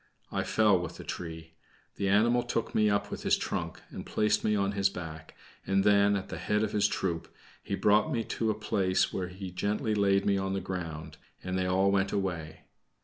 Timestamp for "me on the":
10.25-10.59